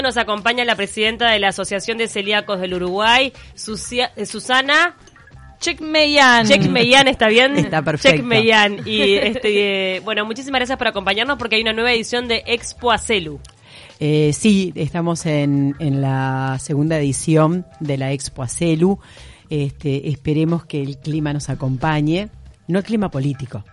[0.00, 4.94] Nos acompaña la presidenta de la Asociación de Celíacos del Uruguay, Susia- eh, Susana
[5.58, 6.46] Checkmeyan.
[6.46, 7.56] Checkmeyan, ¿está bien?
[7.58, 8.18] Está perfecto.
[8.18, 8.86] Checkmeyan.
[8.86, 12.92] Y este, eh, bueno, muchísimas gracias por acompañarnos porque hay una nueva edición de Expo
[12.92, 13.40] Acelu.
[13.98, 19.00] Eh, sí, estamos en, en la segunda edición de la Expo Acelu.
[19.50, 22.28] Este, esperemos que el clima nos acompañe,
[22.68, 23.64] no el clima político.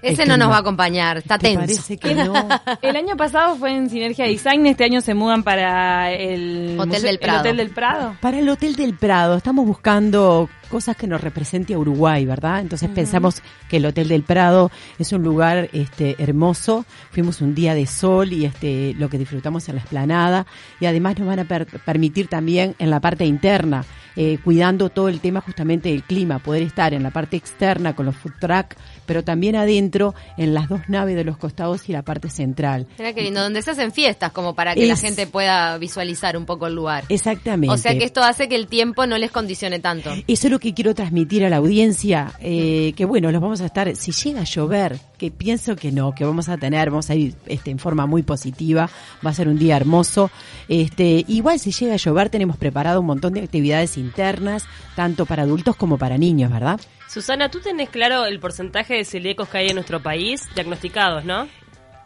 [0.00, 1.60] Ese El no nos va a acompañar, está ¿Te tenso.
[1.60, 2.32] parece que no?
[2.82, 7.10] El año pasado fue en Sinergia Design, este año se mudan para el Hotel del
[7.10, 7.40] el Prado.
[7.40, 8.16] Hotel del Prado.
[8.20, 12.60] Para el Hotel del Prado estamos buscando cosas que nos represente a Uruguay, ¿verdad?
[12.60, 16.86] Entonces pensamos que el Hotel del Prado es un lugar este hermoso.
[17.10, 20.46] Fuimos un día de sol y este lo que disfrutamos en la esplanada
[20.80, 23.84] y además nos van a per- permitir también en la parte interna
[24.16, 28.04] eh, cuidando todo el tema justamente del clima, poder estar en la parte externa con
[28.06, 28.74] los food truck,
[29.06, 32.86] pero también adentro en las dos naves de los costados y la parte central.
[32.98, 36.44] Mira qué lindo, donde se hacen fiestas como para que la gente pueda visualizar un
[36.44, 37.04] poco el lugar.
[37.08, 37.72] Exactamente.
[37.74, 40.10] O sea que esto hace que el tiempo no les condicione tanto.
[40.26, 43.66] Eso es lo que quiero transmitir a la audiencia, eh, que bueno, los vamos a
[43.66, 47.16] estar, si llega a llover, que pienso que no, que vamos a tener, vamos a
[47.16, 48.88] ir este, en forma muy positiva,
[49.26, 50.30] va a ser un día hermoso.
[50.68, 55.42] Este, igual si llega a llover tenemos preparado un montón de actividades internas, tanto para
[55.42, 56.80] adultos como para niños, ¿verdad?
[57.08, 61.48] Susana, tú tenés claro el porcentaje de celíacos que hay en nuestro país, diagnosticados, ¿no?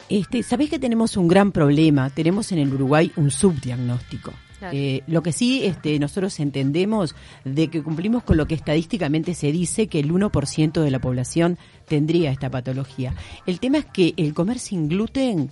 [0.09, 4.33] Este, Sabés que tenemos un gran problema, tenemos en el Uruguay un subdiagnóstico.
[4.73, 9.53] Eh, lo que sí este, nosotros entendemos de que cumplimos con lo que estadísticamente se
[9.53, 13.15] dice que el 1% de la población tendría esta patología.
[13.47, 15.51] El tema es que el comer sin gluten,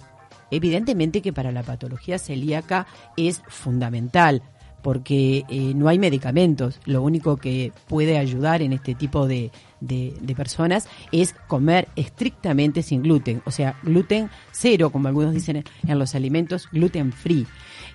[0.51, 4.43] evidentemente que para la patología celíaca es fundamental
[4.85, 6.79] porque eh, no hay medicamentos.
[6.85, 12.83] Lo único que puede ayudar en este tipo de, de- de personas es comer estrictamente
[12.83, 17.47] sin gluten, o sea, gluten cero, como algunos dicen en, los alimentos, gluten free.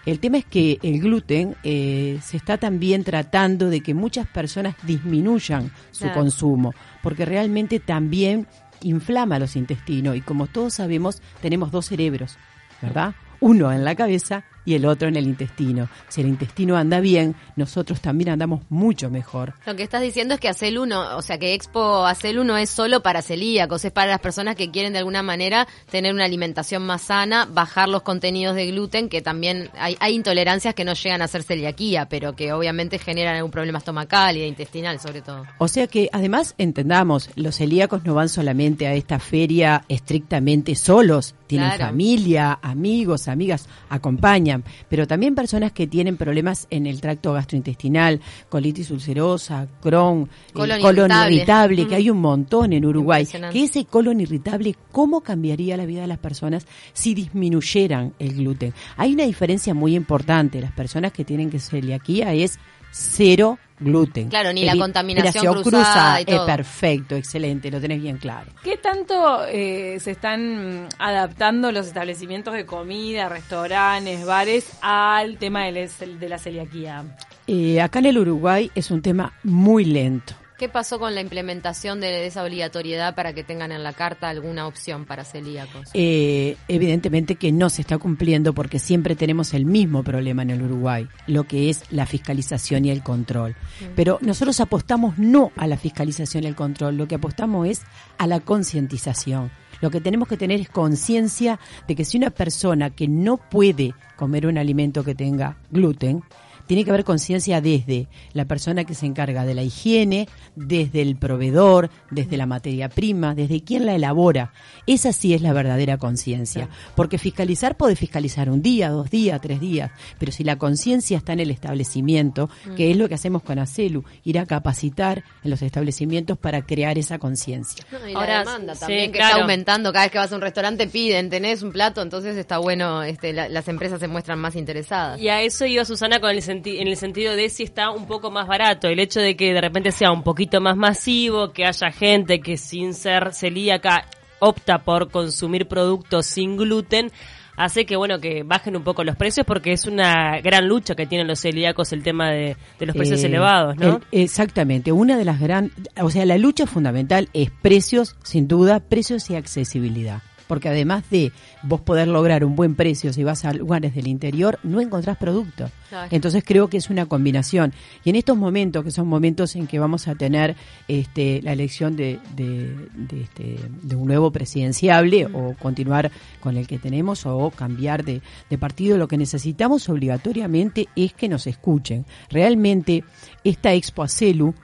[0.07, 4.75] El tema es que el gluten eh, se está también tratando de que muchas personas
[4.81, 6.21] disminuyan su Claro.
[6.21, 8.47] consumo, porque realmente también
[8.81, 12.37] inflama los intestinos y como todos sabemos tenemos dos cerebros,
[12.81, 13.13] ¿verdad?
[13.41, 15.89] Uno en la cabeza y el otro en el intestino.
[16.09, 19.53] Si el intestino anda bien, nosotros también andamos mucho mejor.
[19.65, 22.69] Lo que estás diciendo es que Acelu no, o sea que Expo Acelu no es
[22.69, 26.85] solo para celíacos, es para las personas que quieren de alguna manera tener una alimentación
[26.85, 31.21] más sana, bajar los contenidos de gluten, que también hay, hay intolerancias que no llegan
[31.23, 35.45] a ser celiaquía, pero que obviamente generan algún problema estomacal y intestinal sobre todo.
[35.57, 41.33] O sea que además entendamos, los celíacos no van solamente a esta feria estrictamente solos,
[41.47, 41.85] tienen Claro.
[41.87, 48.91] familia, amigos, amigas, acompañan, pero también personas que tienen problemas en el tracto gastrointestinal, colitis
[48.91, 51.87] ulcerosa, Crohn, eh, Colon colon irritable.
[51.87, 56.07] que hay un montón en Uruguay, que ese colon irritable, ¿cómo cambiaría la vida de
[56.07, 58.73] las personas si disminuyeran el gluten?
[58.97, 62.59] Hay una diferencia muy importante, las personas que tienen que celiaquía es
[62.91, 64.29] cero gluten.
[64.29, 66.45] Claro, ni la contaminación cruzada y eh, todo.
[66.45, 68.51] perfecto, excelente, lo tenés bien claro.
[68.63, 76.29] ¿Qué tanto eh, se están adaptando los establecimientos de comida, restaurantes, bares al tema de
[76.29, 77.05] la celiaquía?
[77.47, 80.35] Eh, acá en el Uruguay es un tema muy lento.
[80.59, 84.67] ¿Qué pasó con la implementación de esa obligatoriedad para que tengan en la carta alguna
[84.67, 85.87] opción para celíacos?
[85.93, 90.61] Eh, evidentemente que no se está cumpliendo porque siempre tenemos el mismo problema en el
[90.61, 93.55] Uruguay, lo que es la fiscalización y el control.
[93.95, 97.81] Pero nosotros apostamos no a la fiscalización y el control, lo que apostamos es
[98.17, 99.51] a la concientización.
[99.79, 103.93] Lo que tenemos que tener es conciencia de que si una persona que no puede
[104.17, 106.21] comer un alimento que tenga gluten,
[106.69, 111.15] tiene que haber conciencia desde la persona que se encarga de la higiene, desde el
[111.15, 114.53] proveedor, desde la materia prima, desde quien la elabora.
[114.85, 116.69] Esa sí es la verdadera conciencia.
[116.95, 121.33] Porque fiscalizar puede fiscalizar un día, dos días, tres días, pero si la conciencia está
[121.33, 125.63] en el establecimiento, que es lo que hacemos con ACELU, ir a capacitar en los
[125.63, 127.83] establecimientos para crear esa conciencia.
[127.91, 129.29] No, y Ahora, la demanda sí, también, que claro.
[129.31, 129.91] está aumentando.
[129.91, 133.33] Cada vez que vas a un restaurante piden, tenés un plato, entonces está bueno, este,
[133.33, 135.19] la- las empresas se muestran más interesadas.
[135.19, 138.05] Y a eso iba Susana con el senti- en el sentido de si está un
[138.07, 141.65] poco más barato, el hecho de que de repente sea un poquito más masivo, que
[141.65, 144.05] haya gente que sin ser celíaca
[144.39, 147.11] opta por consumir productos sin gluten,
[147.57, 151.05] hace que bueno que bajen un poco los precios porque es una gran lucha que
[151.05, 153.97] tienen los celíacos el tema de, de los precios Eh, elevados, ¿no?
[154.11, 154.93] el- exactamente.
[154.93, 155.71] Una de las gran,
[156.01, 160.21] o sea, la lucha fundamental es precios, sin duda, precios y accesibilidad.
[160.49, 161.31] Porque además de
[161.61, 165.69] vos poder lograr un buen precio si vas a lugares del interior, no encontrás producto.
[165.89, 166.07] Claro.
[166.09, 167.71] Entonces creo que es una combinación.
[168.03, 170.55] Y en estos momentos, que son momentos en que vamos a tener
[170.87, 176.09] este, la elección de, de, de, este, de un nuevo presidenciable o continuar
[176.39, 181.29] con el que tenemos o cambiar de, de partido, lo que necesitamos obligatoriamente es que
[181.29, 182.07] nos escuchen.
[182.31, 183.03] Realmente
[183.43, 184.55] esta Expo Acelu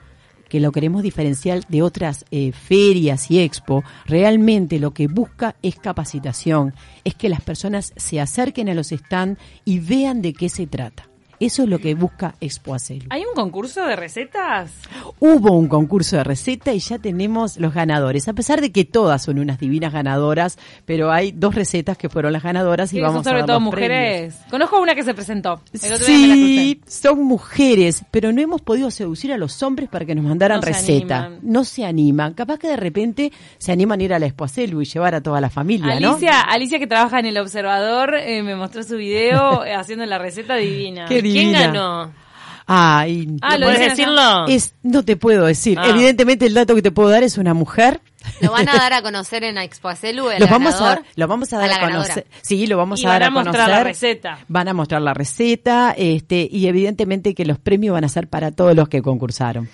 [0.48, 5.76] que lo queremos diferenciar de otras eh, ferias y expo, realmente lo que busca es
[5.76, 10.66] capacitación, es que las personas se acerquen a los stands y vean de qué se
[10.66, 11.08] trata.
[11.40, 13.06] Eso es lo que busca Expo Acelu.
[13.10, 14.72] ¿Hay un concurso de recetas?
[15.18, 19.22] Hubo un concurso de receta y ya tenemos los ganadores, a pesar de que todas
[19.22, 23.16] son unas divinas ganadoras, pero hay dos recetas que fueron las ganadoras y Sí, vamos
[23.16, 24.36] son sobre a dar todo los mujeres.
[24.50, 25.60] Conozco una que se presentó.
[25.72, 29.62] El otro día me la Sí, son mujeres, pero no hemos podido seducir a los
[29.62, 31.32] hombres para que nos mandaran No receta.
[31.42, 32.34] No se animan.
[32.34, 35.40] Capaz que de repente se animan a ir a la Espoacelu y llevar a toda
[35.40, 36.12] la familia, ¿no?
[36.12, 40.18] Alicia, Alicia que trabaja en El Observador eh, me mostró su video eh, haciendo la
[40.18, 41.06] receta divina.
[41.06, 42.12] Qué ¿Quién ganó?
[42.68, 44.46] Ay, Ah, lo ¿Puedes dicen decirlo?
[44.48, 45.78] es, no te puedo decir.
[45.78, 45.88] Ah.
[45.88, 48.00] Evidentemente el dato que te puedo dar es una mujer.
[48.40, 51.52] Lo van a dar a conocer en Expo Acelu, el Lo vamos a, lo vamos
[51.52, 52.26] a dar a, conocer.
[52.42, 53.60] Sí, lo vamos Y a dar van a a conocer.
[53.60, 54.38] mostrar la receta.
[54.48, 58.50] Van a mostrar la receta, este, y evidentemente que los premios van a ser para
[58.50, 59.68] todos los que concursaron.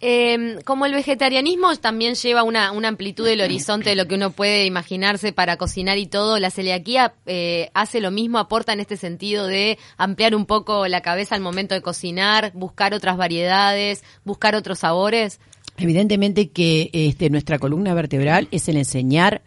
[0.00, 4.30] Eh, como el vegetarianismo también lleva una, una amplitud del horizonte de lo que uno
[4.30, 8.98] puede imaginarse para cocinar y todo, la celiaquía eh, hace lo mismo, aporta en este
[8.98, 14.54] sentido de ampliar un poco la cabeza al momento de cocinar, buscar otras variedades, buscar
[14.54, 15.40] otros sabores.
[15.78, 19.42] Evidentemente que este, nuestra columna vertebral es el enseñar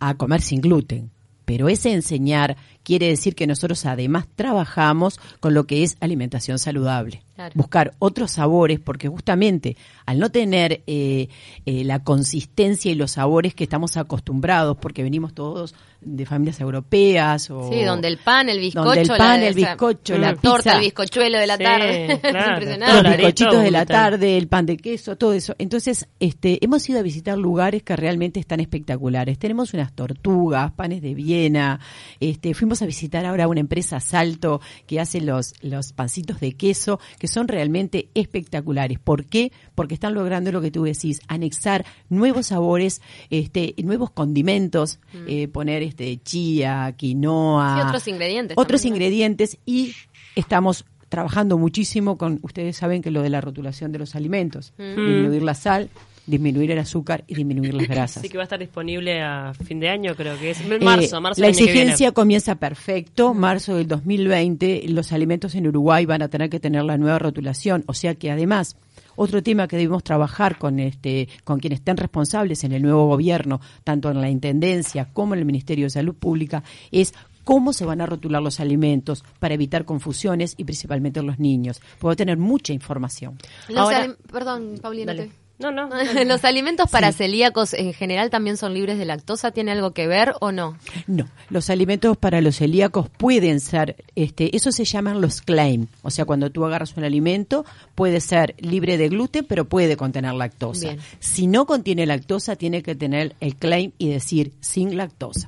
[0.00, 1.10] a comer sin gluten.
[1.44, 7.22] Pero ese enseñar quiere decir que nosotros además trabajamos con lo que es alimentación saludable.
[7.34, 7.52] Claro.
[7.54, 11.28] Buscar otros sabores, porque justamente al no tener eh,
[11.64, 17.48] eh, la consistencia y los sabores que estamos acostumbrados, porque venimos todos de familias europeas
[17.50, 20.18] o Sí, donde el pan, el bizcocho, donde el la- pan, el o sea, bizcocho,
[20.18, 20.74] la torta, pizza.
[20.74, 22.12] el bizcochuelo de la Sí, tarde.
[22.12, 22.50] es claro.
[22.52, 23.02] impresionante.
[23.08, 25.54] los bizcochitos de la tarde, el pan de queso, todo eso.
[25.58, 29.38] Entonces, este, hemos ido a visitar lugares que realmente están espectaculares.
[29.38, 31.80] Tenemos unas tortugas, panes de Viena.
[32.20, 37.00] Este, fuimos a visitar ahora una empresa Salto que hace los los pancitos de queso
[37.18, 38.98] que son realmente espectaculares.
[38.98, 39.52] ¿Por qué?
[39.74, 45.82] Porque están logrando lo que tú decís, anexar nuevos sabores, este, nuevos condimentos, eh, poner
[45.82, 47.80] este chía, quinoa, Mm.
[47.82, 48.96] Sí, otros ingredientes otros también, ¿no?
[48.96, 49.94] ingredientes y
[50.36, 54.82] estamos trabajando muchísimo con, ustedes saben que lo de la rotulación de los alimentos, Mm.
[54.96, 55.90] disminuir la sal,
[56.26, 58.18] disminuir el azúcar y disminuir las grasas.
[58.18, 60.60] Así que va a estar disponible a fin de año, creo que es.
[60.60, 66.22] Eh, Marzo, marzo la exigencia comienza perfecto, marzo del 2020, los alimentos en Uruguay van
[66.22, 68.76] a tener que tener la nueva rotulación, o sea que además
[69.16, 73.60] otro tema que debemos trabajar con este con quienes estén responsables en el nuevo gobierno,
[73.84, 77.12] tanto en la intendencia como en el Ministerio de Salud Pública, es
[77.44, 81.80] cómo se van a rotular los alimentos para evitar confusiones y principalmente en los niños.
[81.98, 83.36] Puedo tener mucha información.
[83.68, 85.12] Los Ahora- Perdón, Paulina.
[85.12, 85.41] Dale.
[85.62, 85.88] No, no.
[86.26, 89.52] ¿Los alimentos para celíacos en general también son libres de lactosa?
[89.52, 90.76] ¿Tiene algo que ver o no?
[91.06, 96.10] No, los alimentos para los celíacos pueden ser, este, eso se llaman los claim, o
[96.10, 97.64] sea, cuando tú agarras un alimento
[97.94, 100.88] puede ser libre de gluten, pero puede contener lactosa.
[100.88, 101.00] Bien.
[101.20, 105.46] Si no contiene lactosa, tiene que tener el claim y decir sin lactosa.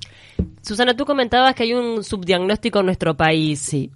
[0.62, 3.58] Susana, tú comentabas que hay un subdiagnóstico en nuestro país.
[3.58, 3.90] Sí.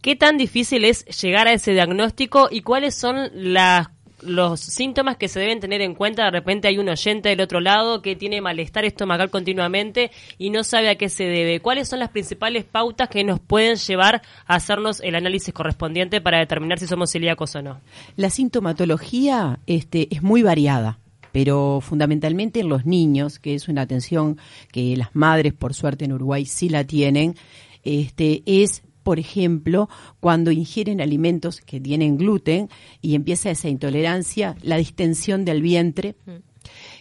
[0.00, 3.88] ¿Qué tan difícil es llegar a ese diagnóstico y cuáles son las
[4.24, 6.24] los síntomas que se deben tener en cuenta?
[6.24, 10.64] De repente hay un oyente del otro lado que tiene malestar estomacal continuamente y no
[10.64, 11.60] sabe a qué se debe.
[11.60, 16.38] ¿Cuáles son las principales pautas que nos pueden llevar a hacernos el análisis correspondiente para
[16.38, 17.80] determinar si somos celíacos o no?
[18.16, 20.98] La sintomatología este, es muy variada,
[21.32, 24.38] pero fundamentalmente en los niños, que es una atención
[24.72, 27.34] que las madres, por suerte en Uruguay, sí la tienen,
[27.82, 32.68] este, es, por ejemplo, cuando ingieren alimentos que tienen gluten
[33.00, 36.16] y empieza esa intolerancia, la distensión del vientre,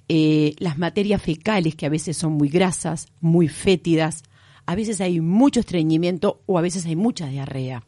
[0.10, 4.24] eh, las materias fecales que a veces son muy grasas, muy fétidas,
[4.66, 7.86] a veces hay mucho estreñimiento o a veces hay mucha diarrea.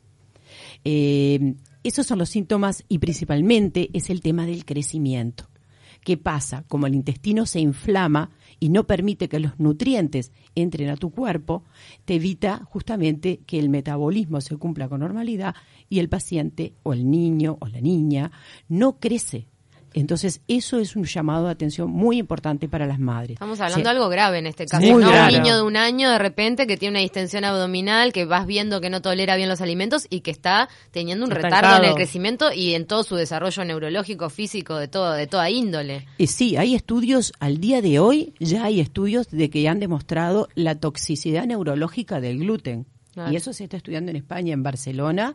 [0.85, 5.49] Eh, esos son los síntomas y principalmente es el tema del crecimiento.
[6.03, 6.63] ¿Qué pasa?
[6.67, 11.63] Como el intestino se inflama y no permite que los nutrientes entren a tu cuerpo,
[12.05, 15.55] te evita justamente que el metabolismo se cumpla con normalidad
[15.89, 18.31] y el paciente o el niño o la niña
[18.67, 19.47] no crece.
[19.97, 23.31] Entonces, eso es un llamado de atención muy importante para las madres.
[23.31, 23.83] Estamos hablando Sí.
[23.83, 25.09] de algo grave en este caso, Muy ¿no?
[25.09, 25.35] grave.
[25.37, 28.81] Un niño de un año de repente que tiene una distensión abdominal, que vas viendo
[28.81, 31.61] que no tolera bien los alimentos y que está teniendo un Estancado.
[31.61, 35.49] retardo en el crecimiento y en todo su desarrollo neurológico, físico, de todo, de toda
[35.49, 36.05] índole.
[36.17, 40.49] Eh, sí, hay estudios, al día de hoy ya hay estudios de que han demostrado
[40.55, 42.85] la toxicidad neurológica del gluten.
[43.15, 43.31] Claro.
[43.31, 45.33] Y eso se está estudiando en España, en Barcelona,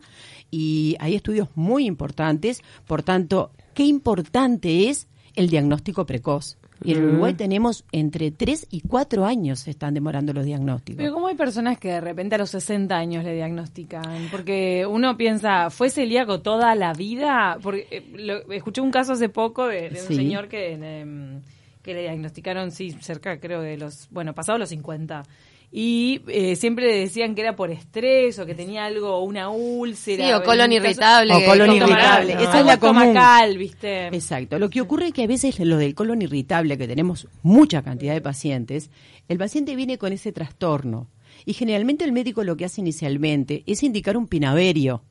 [0.49, 2.61] y hay estudios muy importantes.
[2.87, 6.57] Por tanto, qué importante es el diagnóstico precoz.
[6.83, 10.97] Y en Uruguay tenemos entre 3 y 4 años se están demorando los diagnósticos.
[10.97, 15.15] Pero como hay personas que de repente a los 60 años le diagnostican, porque uno
[15.15, 17.59] piensa, ¿fue celíaco toda la vida?
[17.61, 20.15] Porque eh, lo- escuché un caso hace poco de, de un Sí.
[20.15, 21.41] señor que, em,
[21.83, 25.21] que le diagnosticaron, sí, cerca creo de los, bueno, pasado los 50.
[25.73, 30.27] Y eh, siempre le decían que era por estrés o que tenía algo, una úlcera.
[30.27, 31.33] Sí, o colon irritable.
[31.33, 32.33] O colon irritable.
[32.33, 33.15] Esa es la común.
[33.57, 34.07] ¿viste?
[34.07, 34.59] Exacto.
[34.59, 38.13] Lo que ocurre es que a veces lo del colon irritable, que tenemos mucha cantidad
[38.13, 38.89] de pacientes,
[39.29, 41.07] el paciente viene con ese trastorno.
[41.45, 45.03] Y generalmente el médico lo que hace inicialmente es indicar un pinaverio.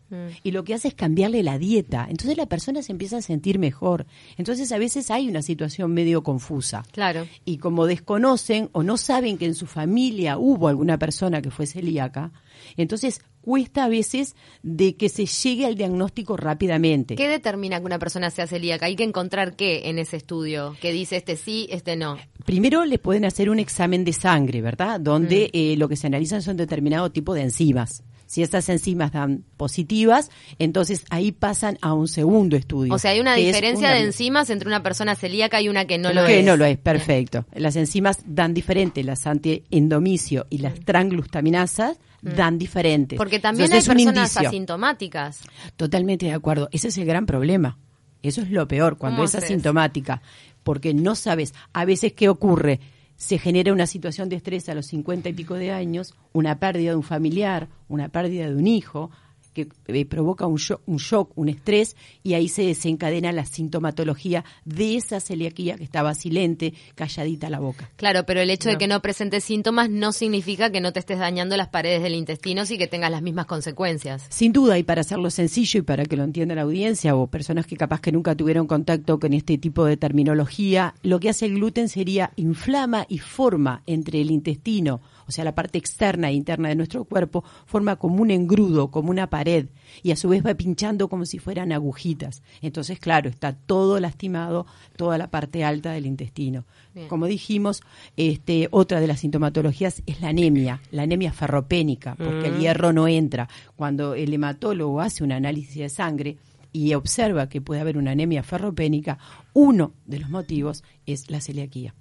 [0.43, 2.07] Y lo que hace es cambiarle la dieta.
[2.09, 4.07] Entonces la persona se empieza a sentir mejor.
[4.37, 6.85] Entonces a veces hay una situación medio confusa.
[6.93, 7.26] Claro.
[7.45, 11.67] Y como desconocen o no saben que en su familia hubo alguna persona que fue
[11.67, 12.33] celíaca,
[12.76, 17.17] entonces cuesta a veces de que se llegue al diagnóstico rápidamente.
[17.17, 18.87] ¿Qué determina que una persona sea celíaca?
[18.87, 22.19] Hay que encontrar qué en ese estudio que dice este sí, este no.
[22.45, 25.00] Primero les pueden hacer un examen de sangre, ¿verdad?
[25.00, 28.02] Donde eh, lo que se analizan son determinado tipo de enzimas.
[28.30, 32.94] Si estas enzimas dan positivas, entonces ahí pasan a un segundo estudio.
[32.94, 35.87] O sea, hay una que diferencia una- de enzimas entre una persona celíaca y una
[35.87, 36.46] que no lo que es.
[36.46, 37.44] no lo es, perfecto.
[37.52, 43.16] Las enzimas dan diferente, las antiendomicio y las transglustaminasas dan diferentes.
[43.16, 43.18] Mm.
[43.18, 45.40] Porque también Entonces, hay personas asintomáticas.
[45.75, 46.68] Totalmente de acuerdo.
[46.70, 47.78] Ese es el gran problema.
[48.22, 50.22] Eso es lo peor, cuando ¿Cómo es asintomática.
[50.62, 52.78] Porque no sabes, a veces, ¿qué ocurre?
[53.21, 56.93] Se genera una situación de estrés a los cincuenta y pico de años, una pérdida
[56.93, 59.11] de un familiar, una pérdida de un hijo,
[59.52, 64.45] que eh, provoca un shock, un shock, un estrés, y ahí se desencadena la sintomatología
[64.64, 67.90] de esa celiaquía que estaba silente, calladita la boca.
[67.97, 71.19] Claro, pero el hecho de que no presentes síntomas no significa que no te estés
[71.19, 74.26] dañando las paredes del intestino y que tengas las mismas consecuencias.
[74.28, 77.66] Sin duda, y para hacerlo sencillo y para que lo entienda la audiencia o personas
[77.66, 81.54] que capaz que nunca tuvieron contacto con este tipo de terminología, lo que hace el
[81.54, 86.68] gluten sería inflama y forma entre el intestino, o sea, la parte externa e interna
[86.68, 89.66] de nuestro cuerpo, forma como un engrudo, como una pared,
[90.02, 92.42] y a su vez va pinchando como si fueran agujitas.
[92.62, 96.64] Entonces, claro, está todo lastimado, toda la parte alta del intestino.
[96.94, 97.06] Bien.
[97.06, 97.82] Como dijimos,
[98.16, 103.06] este, otra de las sintomatologías es la anemia, la anemia ferropénica, porque el hierro no
[103.06, 103.49] entra.
[103.76, 106.38] Cuando el hematólogo hace un análisis de sangre
[106.72, 109.18] y observa que puede haber una anemia ferropénica,
[109.52, 111.94] uno de los motivos es la celiaquía.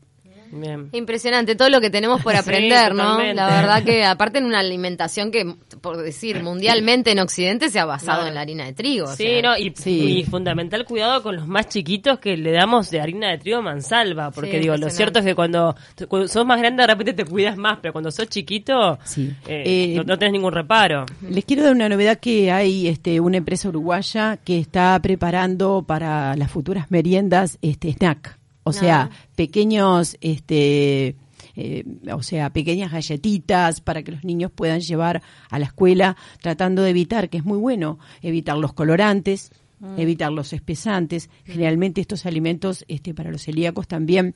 [0.52, 0.90] Bien.
[0.94, 3.04] Impresionante todo lo que tenemos por Sí, aprender, ¿no?
[3.04, 3.36] totalmente.
[3.36, 7.86] La verdad que aparte en una alimentación que, por decir, mundialmente en Occidente se ha
[7.86, 8.28] basado No.
[8.30, 9.08] en la harina de trigo.
[9.10, 10.20] o Sí, sea, no, y, Sí.
[10.20, 14.32] y fundamental cuidado con los más chiquitos que le damos de harina de trigo mansalva,
[14.32, 15.76] porque Sí, digo, lo cierto es que cuando,
[16.08, 19.32] cuando sos más grande de repente te cuidas más, pero cuando sos chiquito Sí.
[19.48, 21.06] eh, Eh, no, no tenés ningún reparo.
[21.30, 26.36] Les quiero dar una novedad que hay este, una empresa uruguaya que está preparando para
[26.36, 28.39] las futuras meriendas este snack,
[28.70, 31.16] o sea, pequeños este
[31.56, 31.84] eh,
[32.14, 36.92] o sea, pequeñas galletitas para que los niños puedan llevar a la escuela, tratando de
[36.92, 39.52] evitar, que es muy bueno, evitar los colorantes,
[39.98, 41.30] evitar los espesantes.
[41.46, 44.36] Generalmente estos alimentos este, para los celíacos también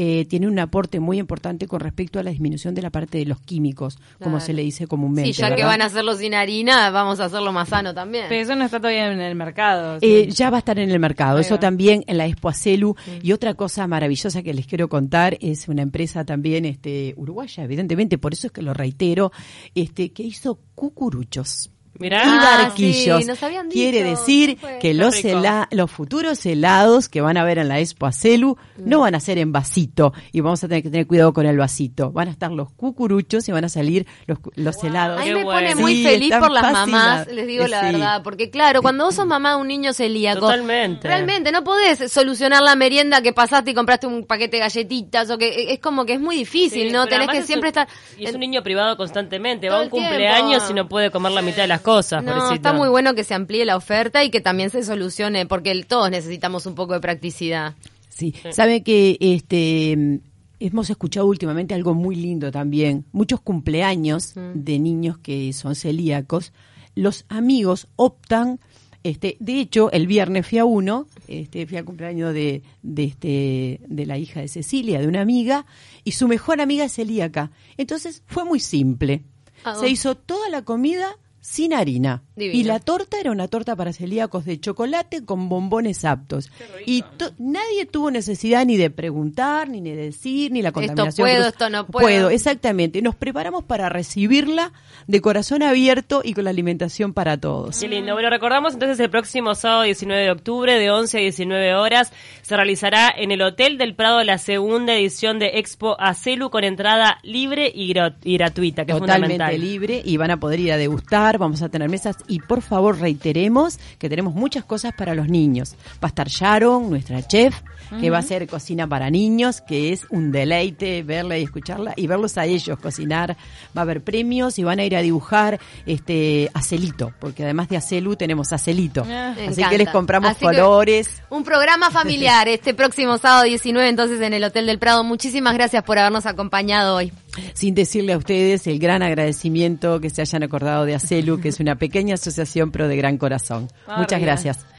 [0.00, 3.26] eh, tienen un aporte muy importante con respecto a la disminución de la parte de
[3.26, 5.32] los químicos, como se le dice comúnmente.
[5.32, 8.26] Sí, ya que van a hacerlo sin harina, vamos a hacerlo más sano también.
[8.28, 9.98] Pero eso no está todavía en el mercado.
[10.00, 12.94] Eh, ya va a estar en el mercado, eso también en la Expo Acelu.
[13.24, 18.18] Y otra cosa maravillosa que les quiero contar es una empresa también este, uruguaya, evidentemente,
[18.18, 19.32] por eso es que lo reitero,
[19.74, 21.72] este, que hizo cucuruchos.
[21.98, 22.18] Mirá.
[22.24, 23.20] y Ah, barquillos.
[23.20, 27.58] sí, nos habían Quiere decir que los, hela- los futuros helados que van a ver
[27.58, 30.90] en la Expo Acelu no van a ser en vasito y vamos a tener que
[30.90, 32.10] tener cuidado con el vasito.
[32.12, 35.20] Van a estar los cucuruchos y van a salir los, cu- los helados.
[35.20, 35.50] A mí me bueno.
[35.70, 37.86] pone muy Sí, feliz por las mamás, les digo la Sí.
[37.92, 41.06] verdad, porque claro, cuando vos sos mamá de un niño celíaco, Totalmente.
[41.08, 45.38] realmente no podés solucionar la merienda que pasaste y compraste un paquete de galletitas o
[45.38, 47.06] que es como que es muy difícil, Sí, ¿no?
[47.06, 49.84] Tenés que es siempre un- estar Y es un niño privado constantemente, Todo va a
[49.84, 51.87] un cumpleaños y no puede comer la mitad de las cosas,
[52.22, 52.54] No, pobrecito.
[52.54, 55.86] está muy bueno que se amplíe la oferta y que también se solucione, porque el-
[55.86, 57.74] todos necesitamos un poco de practicidad.
[58.08, 60.20] Sí, sabe que este
[60.60, 63.04] hemos escuchado últimamente algo muy lindo también.
[63.12, 66.52] Muchos cumpleaños de niños que son celíacos,
[66.94, 68.58] los amigos optan
[69.04, 73.80] Este, de hecho, el viernes fui a uno, este, fui al cumpleaños de, de, este,
[73.86, 75.64] de la hija de Cecilia, de una amiga,
[76.02, 77.52] y su mejor amiga es celíaca.
[77.76, 79.22] Entonces fue muy simple.
[79.62, 79.92] Ah, Se bueno.
[79.92, 81.16] hizo toda la comida
[81.48, 82.22] sin harina.
[82.36, 82.60] Divino.
[82.60, 86.50] Y la torta era una torta para celíacos de chocolate con bombones aptos.
[86.84, 91.24] Y to- nadie tuvo necesidad ni de preguntar, ni de decir, ni la contaminación.
[91.24, 92.28] puedo, cruz- esto no puedo.
[92.30, 93.00] exactamente.
[93.00, 94.72] Nos preparamos para recibirla
[95.06, 97.80] de corazón abierto y con la alimentación para todos.
[97.80, 98.12] Qué lindo.
[98.12, 102.12] Bueno, recordamos entonces el próximo sábado 19 de octubre de 11 a 19 horas
[102.42, 107.18] se realizará en el Hotel del Prado la segunda edición de Expo Acelu con entrada
[107.22, 109.60] libre y, gra- y gratuita, que es Totalmente fundamental.
[109.60, 112.98] libre y van a poder ir a degustar, vamos a tener mesas y por favor
[112.98, 115.74] reiteremos que tenemos muchas cosas para los niños.
[116.02, 117.54] Va a estar Sharon, nuestra chef,
[118.00, 122.06] que va a hacer cocina para niños, que es un deleite verla y escucharla y
[122.06, 123.36] verlos a ellos cocinar.
[123.76, 127.76] Va a haber premios y van a ir a dibujar este acelito, porque además de
[127.76, 129.02] acelu tenemos acelito.
[129.08, 129.34] Ah.
[129.36, 129.70] Me Así encanta.
[129.70, 131.22] que les compramos Así colores.
[131.30, 135.04] Un programa familiar este próximo sábado 19 entonces en el Hotel del Prado.
[135.04, 137.12] Muchísimas gracias por habernos acompañado hoy.
[137.54, 141.60] Sin decirle a ustedes el gran agradecimiento que se hayan acordado de ACELU, que es
[141.60, 143.68] una pequeña asociación pero de gran corazón.
[143.96, 144.66] Muchas gracias.